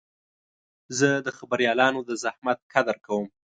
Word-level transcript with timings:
زه 0.97 1.09
د 1.25 1.27
خبریالانو 1.37 1.99
د 2.09 2.11
زحمت 2.23 2.59
قدر 2.73 2.95
کوم. 3.05 3.25